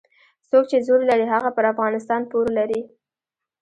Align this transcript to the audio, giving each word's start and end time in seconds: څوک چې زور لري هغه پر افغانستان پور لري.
څوک 0.49 0.63
چې 0.71 0.77
زور 0.87 1.01
لري 1.09 1.25
هغه 1.33 1.49
پر 1.55 1.65
افغانستان 1.73 2.21
پور 2.31 2.45
لري. 2.57 2.81